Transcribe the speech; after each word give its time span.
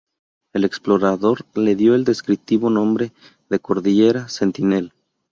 El 0.53 0.63
explorador 0.65 1.45
le 1.53 1.75
dio 1.75 1.93
el 1.93 2.05
descriptivo 2.05 2.71
nombre 2.71 3.13
de 3.51 3.59
cordillera 3.59 4.29
Sentinel. 4.29 4.91